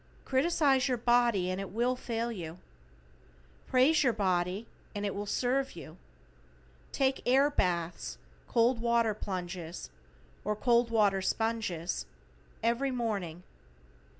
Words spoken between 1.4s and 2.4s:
and it will fail